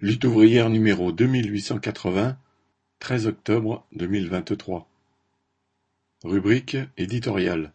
Lutte 0.00 0.26
ouvrière 0.26 0.70
numéro 0.70 1.10
deux 1.10 1.26
mille 1.26 1.50
huit 1.50 1.60
cent 1.60 1.80
quatre-vingts, 1.80 2.38
treize 3.00 3.26
octobre 3.26 3.84
deux 3.90 4.06
mille 4.06 4.28
vingt-trois. 4.28 4.88
Rubrique 6.22 6.76
éditoriale. 6.96 7.72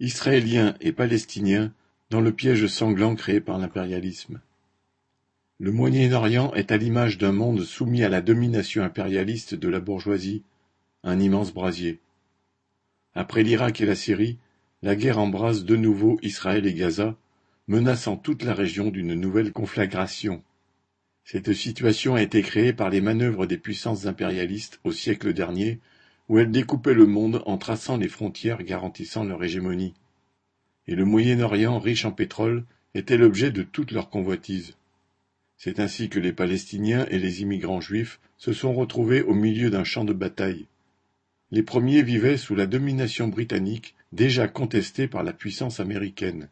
Israéliens 0.00 0.74
et 0.80 0.90
Palestiniens 0.90 1.72
dans 2.10 2.20
le 2.20 2.32
piège 2.32 2.66
sanglant 2.66 3.14
créé 3.14 3.40
par 3.40 3.58
l'impérialisme. 3.58 4.40
Le 5.60 5.70
Moyen-Orient 5.70 6.52
est 6.54 6.72
à 6.72 6.76
l'image 6.76 7.18
d'un 7.18 7.30
monde 7.30 7.62
soumis 7.62 8.02
à 8.02 8.08
la 8.08 8.20
domination 8.20 8.82
impérialiste 8.82 9.54
de 9.54 9.68
la 9.68 9.78
bourgeoisie, 9.78 10.42
un 11.04 11.20
immense 11.20 11.54
brasier. 11.54 12.00
Après 13.14 13.44
l'Irak 13.44 13.80
et 13.80 13.86
la 13.86 13.94
Syrie, 13.94 14.38
la 14.82 14.96
guerre 14.96 15.20
embrase 15.20 15.64
de 15.64 15.76
nouveau 15.76 16.18
Israël 16.22 16.66
et 16.66 16.74
Gaza, 16.74 17.16
menaçant 17.68 18.16
toute 18.16 18.42
la 18.42 18.54
région 18.54 18.90
d'une 18.90 19.14
nouvelle 19.14 19.52
conflagration. 19.52 20.42
Cette 21.28 21.52
situation 21.54 22.14
a 22.14 22.22
été 22.22 22.40
créée 22.40 22.72
par 22.72 22.88
les 22.88 23.00
manœuvres 23.00 23.46
des 23.46 23.58
puissances 23.58 24.06
impérialistes 24.06 24.78
au 24.84 24.92
siècle 24.92 25.32
dernier, 25.32 25.80
où 26.28 26.38
elles 26.38 26.52
découpaient 26.52 26.94
le 26.94 27.06
monde 27.06 27.42
en 27.46 27.58
traçant 27.58 27.96
les 27.96 28.06
frontières 28.06 28.62
garantissant 28.62 29.24
leur 29.24 29.42
hégémonie. 29.42 29.94
Et 30.86 30.94
le 30.94 31.04
Moyen-Orient, 31.04 31.80
riche 31.80 32.04
en 32.04 32.12
pétrole, 32.12 32.64
était 32.94 33.16
l'objet 33.16 33.50
de 33.50 33.64
toutes 33.64 33.90
leurs 33.90 34.08
convoitises. 34.08 34.76
C'est 35.56 35.80
ainsi 35.80 36.08
que 36.08 36.20
les 36.20 36.32
Palestiniens 36.32 37.06
et 37.10 37.18
les 37.18 37.42
immigrants 37.42 37.80
juifs 37.80 38.20
se 38.36 38.52
sont 38.52 38.72
retrouvés 38.72 39.22
au 39.22 39.34
milieu 39.34 39.68
d'un 39.68 39.82
champ 39.82 40.04
de 40.04 40.12
bataille. 40.12 40.68
Les 41.50 41.64
premiers 41.64 42.02
vivaient 42.02 42.36
sous 42.36 42.54
la 42.54 42.66
domination 42.66 43.26
britannique 43.26 43.96
déjà 44.12 44.46
contestée 44.46 45.08
par 45.08 45.24
la 45.24 45.32
puissance 45.32 45.80
américaine. 45.80 46.48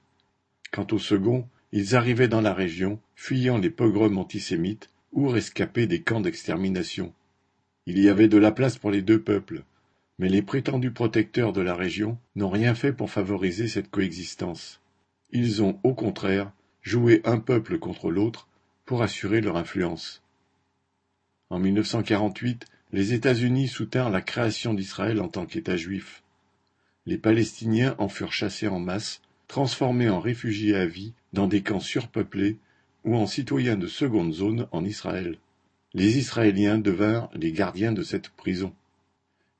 Quant 0.73 0.87
aux 0.91 0.99
seconds, 0.99 1.49
ils 1.77 1.97
arrivaient 1.97 2.29
dans 2.29 2.41
la 2.41 2.55
région, 2.55 3.01
fuyant 3.17 3.59
les 3.59 3.69
pogroms 3.69 4.17
antisémites 4.19 4.91
ou 5.11 5.27
rescapés 5.27 5.89
des 5.89 6.03
camps 6.03 6.21
d'extermination. 6.21 7.13
Il 7.87 7.99
y 7.99 8.09
avait 8.09 8.29
de 8.29 8.39
la 8.39 8.53
place 8.53 8.79
pour 8.79 8.93
les 8.93 9.03
deux 9.03 9.21
peuples, 9.21 9.65
mais 10.21 10.29
les 10.29 10.41
prétendus 10.41 10.93
protecteurs 10.93 11.53
de 11.53 11.61
la 11.61 11.75
région 11.75 12.17
n'ont 12.37 12.49
rien 12.49 12.77
fait 12.77 12.93
pour 12.93 13.11
favoriser 13.11 13.67
cette 13.67 13.91
coexistence. 13.91 14.81
Ils 15.33 15.65
ont, 15.65 15.81
au 15.83 15.95
contraire, 15.95 16.53
joué 16.81 17.21
un 17.25 17.41
peuple 17.41 17.81
contre 17.81 18.09
l'autre 18.09 18.47
pour 18.85 19.03
assurer 19.03 19.41
leur 19.41 19.57
influence. 19.57 20.23
En 21.51 21.59
1948, 21.59 22.67
les 22.93 23.15
États-Unis 23.15 23.67
soutinrent 23.67 24.11
la 24.11 24.23
création 24.23 24.75
d'Israël 24.75 25.21
en 25.21 25.27
tant 25.27 25.45
qu'État 25.45 25.77
juif. 25.77 26.23
Les 27.05 27.19
Palestiniens 27.19 27.97
en 27.99 28.09
furent 28.09 28.33
chassés 28.33 28.69
en 28.69 28.79
masse, 28.79 29.23
transformés 29.49 30.09
en 30.09 30.21
réfugiés 30.21 30.77
à 30.77 30.87
vie 30.87 31.15
dans 31.35 31.49
des 31.49 31.63
camps 31.63 31.81
surpeuplés 31.81 32.57
ou 33.05 33.17
en 33.17 33.27
citoyens 33.27 33.77
de 33.77 33.87
seconde 33.87 34.33
zone 34.33 34.67
en 34.73 34.85
Israël. 34.85 35.37
Les 35.93 36.17
Israéliens 36.17 36.79
devinrent 36.79 37.29
les 37.35 37.53
gardiens 37.53 37.93
de 37.93 38.03
cette 38.03 38.31
prison. 38.31 38.73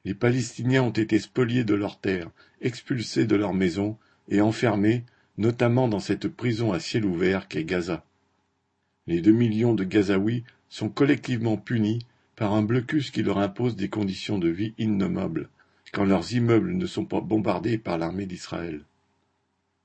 Les 0.05 0.15
Palestiniens 0.15 0.83
ont 0.83 0.91
été 0.91 1.19
spoliés 1.19 1.65
de 1.65 1.75
leurs 1.75 1.99
terres, 2.01 2.31
expulsés 2.61 3.27
de 3.27 3.37
leurs 3.37 3.55
maisons 3.55 3.99
et 4.29 4.41
enfermés, 4.41 5.05
notamment 5.37 5.89
dans 5.89 6.01
cette 6.01 6.29
prison 6.29 6.73
à 6.73 6.81
ciel 6.81 7.05
ouvert 7.05 7.49
qu'est 7.49 7.65
Gaza. 7.65 8.05
Les 9.07 9.21
deux 9.21 9.33
millions 9.33 9.75
de 9.75 9.85
Gazaouis 9.85 10.45
sont 10.69 10.89
collectivement 10.89 11.57
punis 11.57 12.01
par 12.37 12.53
un 12.55 12.63
blocus 12.63 13.11
qui 13.11 13.23
leur 13.23 13.39
impose 13.39 13.77
des 13.77 13.89
conditions 13.89 14.39
de 14.39 14.49
vie 14.49 14.75
innommables, 14.79 15.49
quand 15.93 16.05
leurs 16.05 16.33
immeubles 16.33 16.73
ne 16.73 16.87
sont 16.87 17.05
pas 17.05 17.21
bombardés 17.21 17.79
par 17.79 17.99
l'armée 17.99 18.27
d'Israël. 18.27 18.81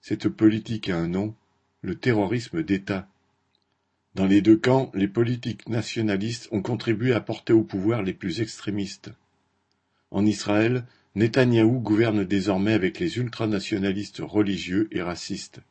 Cette 0.01 0.29
politique 0.29 0.89
a 0.89 0.97
un 0.97 1.07
nom, 1.07 1.35
le 1.81 1.95
terrorisme 1.95 2.63
d'État. 2.63 3.07
Dans 4.15 4.25
les 4.25 4.41
deux 4.41 4.57
camps, 4.57 4.91
les 4.93 5.07
politiques 5.07 5.69
nationalistes 5.69 6.49
ont 6.51 6.61
contribué 6.61 7.13
à 7.13 7.21
porter 7.21 7.53
au 7.53 7.63
pouvoir 7.63 8.03
les 8.03 8.13
plus 8.13 8.41
extrémistes. 8.41 9.11
En 10.11 10.25
Israël, 10.25 10.85
Netanyahou 11.15 11.79
gouverne 11.79 12.25
désormais 12.25 12.73
avec 12.73 12.99
les 12.99 13.17
ultranationalistes 13.17 14.21
religieux 14.21 14.87
et 14.91 15.01
racistes. 15.01 15.61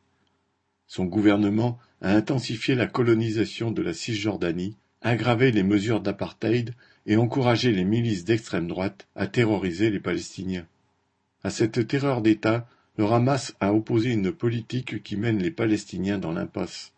Son 0.87 1.05
gouvernement 1.05 1.77
a 2.01 2.15
intensifié 2.15 2.75
la 2.75 2.87
colonisation 2.87 3.71
de 3.71 3.81
la 3.81 3.93
Cisjordanie, 3.93 4.77
aggravé 5.01 5.51
les 5.51 5.63
mesures 5.63 6.01
d'apartheid 6.01 6.73
et 7.05 7.17
encouragé 7.17 7.71
les 7.71 7.83
milices 7.83 8.25
d'extrême 8.25 8.67
droite 8.67 9.07
à 9.15 9.27
terroriser 9.27 9.91
les 9.91 9.99
Palestiniens. 9.99 10.65
À 11.43 11.51
cette 11.51 11.87
terreur 11.87 12.21
d'État 12.21 12.67
le 12.99 13.05
Hamas 13.05 13.55
a 13.61 13.73
opposé 13.73 14.11
une 14.11 14.33
politique 14.33 15.01
qui 15.03 15.15
mène 15.15 15.41
les 15.41 15.51
Palestiniens 15.51 16.17
dans 16.17 16.33
l'impasse. 16.33 16.91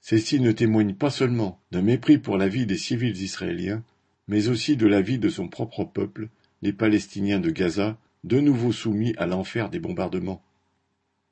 Ceci 0.00 0.40
ne 0.40 0.50
témoigne 0.50 0.94
pas 0.94 1.10
seulement 1.10 1.60
d'un 1.70 1.80
mépris 1.80 2.18
pour 2.18 2.38
la 2.38 2.48
vie 2.48 2.66
des 2.66 2.76
civils 2.76 3.22
israéliens, 3.22 3.84
mais 4.26 4.48
aussi 4.48 4.76
de 4.76 4.88
la 4.88 5.00
vie 5.00 5.20
de 5.20 5.28
son 5.28 5.46
propre 5.46 5.84
peuple, 5.84 6.28
les 6.62 6.72
Palestiniens 6.72 7.38
de 7.38 7.50
Gaza, 7.50 7.96
de 8.24 8.40
nouveau 8.40 8.72
soumis 8.72 9.14
à 9.16 9.26
l'enfer 9.26 9.70
des 9.70 9.78
bombardements. 9.78 10.42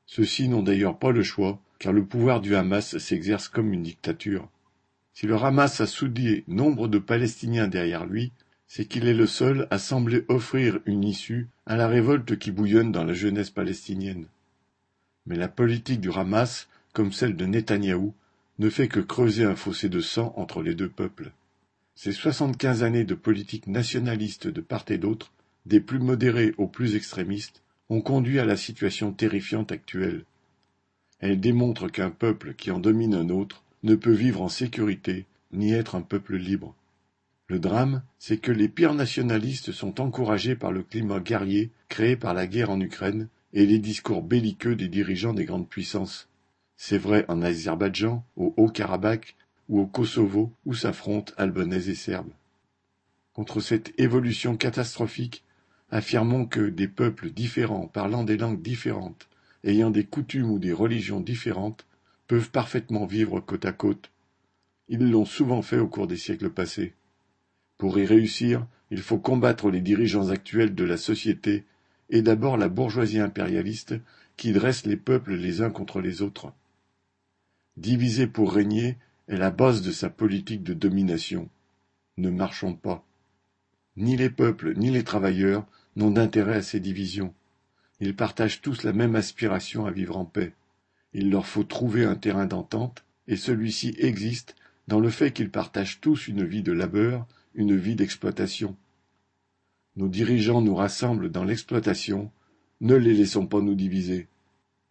Ceux-ci 0.06 0.48
n'ont 0.48 0.62
d'ailleurs 0.62 1.00
pas 1.00 1.10
le 1.10 1.24
choix, 1.24 1.60
car 1.80 1.92
le 1.92 2.04
pouvoir 2.04 2.40
du 2.40 2.54
Hamas 2.54 2.98
s'exerce 2.98 3.48
comme 3.48 3.72
une 3.72 3.82
dictature. 3.82 4.48
Si 5.14 5.26
le 5.26 5.34
Hamas 5.34 5.80
a 5.80 5.86
soudé 5.88 6.44
nombre 6.46 6.86
de 6.86 6.98
Palestiniens 6.98 7.66
derrière 7.66 8.06
lui, 8.06 8.30
c'est 8.74 8.86
qu'il 8.86 9.06
est 9.06 9.12
le 9.12 9.26
seul 9.26 9.68
à 9.70 9.76
sembler 9.78 10.24
offrir 10.28 10.78
une 10.86 11.04
issue 11.04 11.48
à 11.66 11.76
la 11.76 11.88
révolte 11.88 12.38
qui 12.38 12.50
bouillonne 12.50 12.90
dans 12.90 13.04
la 13.04 13.12
jeunesse 13.12 13.50
palestinienne. 13.50 14.24
Mais 15.26 15.36
la 15.36 15.48
politique 15.48 16.00
du 16.00 16.10
Hamas, 16.10 16.68
comme 16.94 17.12
celle 17.12 17.36
de 17.36 17.44
Netanyahou, 17.44 18.14
ne 18.58 18.70
fait 18.70 18.88
que 18.88 19.00
creuser 19.00 19.44
un 19.44 19.56
fossé 19.56 19.90
de 19.90 20.00
sang 20.00 20.32
entre 20.38 20.62
les 20.62 20.74
deux 20.74 20.88
peuples. 20.88 21.32
Ces 21.96 22.12
soixante-quinze 22.12 22.82
années 22.82 23.04
de 23.04 23.14
politique 23.14 23.66
nationaliste 23.66 24.48
de 24.48 24.62
part 24.62 24.86
et 24.88 24.96
d'autre, 24.96 25.32
des 25.66 25.80
plus 25.80 25.98
modérés 25.98 26.54
aux 26.56 26.66
plus 26.66 26.94
extrémistes, 26.94 27.60
ont 27.90 28.00
conduit 28.00 28.38
à 28.38 28.46
la 28.46 28.56
situation 28.56 29.12
terrifiante 29.12 29.70
actuelle. 29.70 30.24
Elle 31.18 31.40
démontre 31.40 31.88
qu'un 31.88 32.10
peuple 32.10 32.54
qui 32.54 32.70
en 32.70 32.78
domine 32.78 33.16
un 33.16 33.28
autre 33.28 33.64
ne 33.82 33.96
peut 33.96 34.14
vivre 34.14 34.40
en 34.40 34.48
sécurité 34.48 35.26
ni 35.52 35.74
être 35.74 35.94
un 35.94 36.00
peuple 36.00 36.36
libre. 36.36 36.74
Le 37.52 37.58
drame, 37.58 38.02
c'est 38.18 38.38
que 38.38 38.50
les 38.50 38.70
pires 38.70 38.94
nationalistes 38.94 39.72
sont 39.72 40.00
encouragés 40.00 40.56
par 40.56 40.72
le 40.72 40.82
climat 40.82 41.20
guerrier 41.20 41.70
créé 41.90 42.16
par 42.16 42.32
la 42.32 42.46
guerre 42.46 42.70
en 42.70 42.80
Ukraine 42.80 43.28
et 43.52 43.66
les 43.66 43.78
discours 43.78 44.22
belliqueux 44.22 44.74
des 44.74 44.88
dirigeants 44.88 45.34
des 45.34 45.44
grandes 45.44 45.68
puissances. 45.68 46.30
C'est 46.78 46.96
vrai 46.96 47.26
en 47.28 47.42
Azerbaïdjan, 47.42 48.24
au 48.36 48.54
Haut-Karabakh 48.56 49.36
ou 49.68 49.80
au 49.80 49.86
Kosovo 49.86 50.50
où 50.64 50.72
s'affrontent 50.72 51.34
Albanais 51.36 51.90
et 51.90 51.94
Serbes. 51.94 52.32
Contre 53.34 53.60
cette 53.60 53.92
évolution 54.00 54.56
catastrophique, 54.56 55.44
affirmons 55.90 56.46
que 56.46 56.70
des 56.70 56.88
peuples 56.88 57.28
différents, 57.28 57.86
parlant 57.86 58.24
des 58.24 58.38
langues 58.38 58.62
différentes, 58.62 59.28
ayant 59.62 59.90
des 59.90 60.04
coutumes 60.04 60.50
ou 60.50 60.58
des 60.58 60.72
religions 60.72 61.20
différentes, 61.20 61.84
peuvent 62.28 62.50
parfaitement 62.50 63.04
vivre 63.04 63.40
côte 63.40 63.66
à 63.66 63.72
côte. 63.72 64.10
Ils 64.88 65.10
l'ont 65.10 65.26
souvent 65.26 65.60
fait 65.60 65.80
au 65.80 65.86
cours 65.86 66.06
des 66.06 66.16
siècles 66.16 66.48
passés. 66.48 66.94
Pour 67.82 67.98
y 67.98 68.06
réussir, 68.06 68.64
il 68.92 69.00
faut 69.00 69.18
combattre 69.18 69.68
les 69.68 69.80
dirigeants 69.80 70.28
actuels 70.28 70.76
de 70.76 70.84
la 70.84 70.96
société 70.96 71.64
et 72.10 72.22
d'abord 72.22 72.56
la 72.56 72.68
bourgeoisie 72.68 73.18
impérialiste 73.18 73.96
qui 74.36 74.52
dresse 74.52 74.86
les 74.86 74.96
peuples 74.96 75.34
les 75.34 75.62
uns 75.62 75.70
contre 75.70 76.00
les 76.00 76.22
autres. 76.22 76.52
Diviser 77.76 78.28
pour 78.28 78.52
régner 78.52 78.98
est 79.26 79.36
la 79.36 79.50
base 79.50 79.82
de 79.82 79.90
sa 79.90 80.10
politique 80.10 80.62
de 80.62 80.74
domination. 80.74 81.48
Ne 82.18 82.30
marchons 82.30 82.74
pas. 82.74 83.04
Ni 83.96 84.16
les 84.16 84.30
peuples 84.30 84.74
ni 84.76 84.90
les 84.90 85.02
travailleurs 85.02 85.66
n'ont 85.96 86.12
d'intérêt 86.12 86.58
à 86.58 86.62
ces 86.62 86.78
divisions. 86.78 87.34
Ils 87.98 88.14
partagent 88.14 88.60
tous 88.60 88.84
la 88.84 88.92
même 88.92 89.16
aspiration 89.16 89.86
à 89.86 89.90
vivre 89.90 90.16
en 90.16 90.24
paix. 90.24 90.52
Il 91.14 91.30
leur 91.30 91.46
faut 91.46 91.64
trouver 91.64 92.04
un 92.04 92.14
terrain 92.14 92.46
d'entente, 92.46 93.02
et 93.26 93.34
celui-ci 93.34 93.96
existe 93.98 94.54
dans 94.86 95.00
le 95.00 95.10
fait 95.10 95.32
qu'ils 95.32 95.50
partagent 95.50 96.00
tous 96.00 96.28
une 96.28 96.44
vie 96.44 96.62
de 96.62 96.70
labeur 96.70 97.26
une 97.54 97.76
vie 97.76 97.94
d'exploitation. 97.94 98.76
Nos 99.96 100.08
dirigeants 100.08 100.62
nous 100.62 100.74
rassemblent 100.74 101.30
dans 101.30 101.44
l'exploitation, 101.44 102.30
ne 102.80 102.94
les 102.94 103.14
laissons 103.14 103.46
pas 103.46 103.60
nous 103.60 103.74
diviser. 103.74 104.28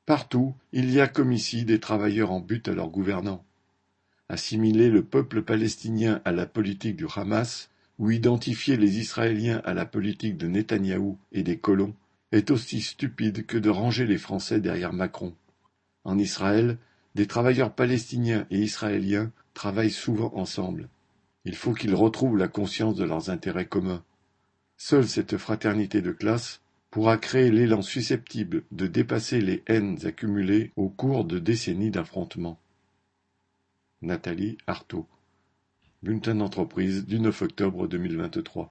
Partout, 0.06 0.54
il 0.72 0.92
y 0.92 1.00
a 1.00 1.08
comme 1.08 1.32
ici 1.32 1.66
des 1.66 1.80
travailleurs 1.80 2.32
en 2.32 2.40
but 2.40 2.68
à 2.68 2.74
leurs 2.74 2.90
gouvernants. 2.90 3.44
Assimiler 4.30 4.90
le 4.90 5.04
peuple 5.04 5.42
palestinien 5.42 6.22
à 6.26 6.32
la 6.32 6.46
politique 6.46 6.96
du 6.96 7.06
Hamas, 7.16 7.70
ou 8.00 8.10
identifier 8.10 8.78
les 8.78 8.98
Israéliens 8.98 9.62
à 9.64 9.74
la 9.74 9.86
politique 9.86 10.38
de 10.38 10.48
Netanyahou 10.48 11.18
et 11.32 11.44
des 11.44 11.58
colons, 11.58 11.94
est 12.32 12.50
aussi 12.50 12.82
stupide 12.82 13.46
que 13.46 13.58
de 13.58 13.70
ranger 13.70 14.06
les 14.06 14.18
Français 14.18 14.60
derrière 14.60 14.94
Macron. 14.94 15.36
En 16.04 16.18
Israël, 16.18 16.78
des 17.14 17.28
travailleurs 17.28 17.74
palestiniens 17.74 18.48
et 18.50 18.60
israéliens 18.60 19.32
travaillent 19.54 19.92
souvent 19.92 20.32
ensemble. 20.36 20.90
Il 21.44 21.56
faut 21.56 21.74
qu'ils 21.74 21.96
retrouvent 21.96 22.38
la 22.38 22.48
conscience 22.48 22.96
de 22.96 23.04
leurs 23.04 23.30
intérêts 23.30 23.66
communs. 23.66 24.04
Seule 24.78 25.08
cette 25.08 25.38
fraternité 25.38 26.02
de 26.02 26.12
classe 26.12 26.62
pourra 26.92 27.18
créer 27.18 27.50
l'élan 27.50 27.82
susceptible 27.82 28.64
de 28.72 28.86
dépasser 28.86 29.42
les 29.42 29.64
haines 29.68 29.98
accumulées 30.06 30.72
au 30.76 30.90
cours 30.90 31.26
de 31.26 31.40
décennies 31.40 31.90
d'affrontements. 31.90 32.60
Nathalie 34.02 34.58
Artaud 34.68 35.08
Bulletin 36.04 36.36
d'entreprise 36.36 37.06
du 37.06 37.20
neuf 37.20 37.42
octobre 37.42 37.88
deux 37.88 37.98
mille 37.98 38.18
vingt-trois. 38.18 38.70